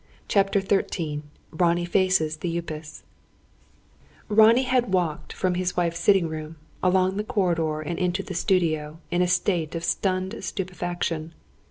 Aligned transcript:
CHAPTER 0.27 0.61
XIII 0.61 1.21
RONNIE 1.51 1.85
FACES 1.85 2.37
THE 2.37 2.49
UPAS 2.57 3.03
Ronnie 4.29 4.63
had 4.63 4.91
walked 4.91 5.31
from 5.31 5.53
his 5.53 5.77
wife's 5.77 5.99
sitting 5.99 6.27
room, 6.27 6.55
along 6.81 7.17
the 7.17 7.23
corridor 7.23 7.81
and 7.81 7.99
into 7.99 8.23
the 8.23 8.33
studio, 8.33 8.97
in 9.11 9.21
a 9.21 9.27
state 9.27 9.75
of 9.75 9.83
stunned 9.83 10.43
stupefaction. 10.43 11.35